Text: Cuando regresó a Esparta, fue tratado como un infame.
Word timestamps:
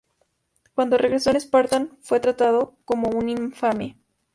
Cuando 0.73 0.97
regresó 0.97 1.29
a 1.29 1.33
Esparta, 1.33 1.87
fue 2.01 2.19
tratado 2.19 2.75
como 2.85 3.09
un 3.11 3.29
infame. 3.29 3.99